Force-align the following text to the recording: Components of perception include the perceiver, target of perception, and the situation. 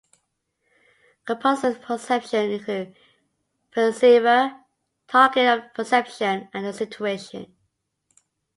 Components 1.25 1.63
of 1.63 1.79
perception 1.83 2.49
include 2.53 2.87
the 2.95 2.95
perceiver, 3.69 4.57
target 5.07 5.45
of 5.47 5.71
perception, 5.75 6.49
and 6.53 6.65
the 6.65 6.73
situation. 6.73 7.55